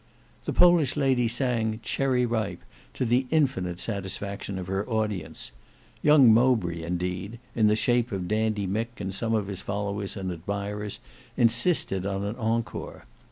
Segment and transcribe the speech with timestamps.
[0.45, 2.61] The Polish lady sang "Cherry Ripe"
[2.95, 5.51] to the infinite satisfaction of her audience.
[6.01, 10.31] Young Mowbray indeed, in the shape of Dandy Mick and some of his followers and
[10.31, 11.01] admirers,
[11.37, 13.03] insisted on an encore.